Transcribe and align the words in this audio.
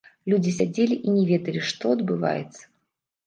Людзі 0.31 0.51
сядзелі 0.59 0.95
і 1.07 1.13
не 1.17 1.25
ведалі, 1.31 1.61
што 1.71 1.93
адбываецца. 1.97 2.63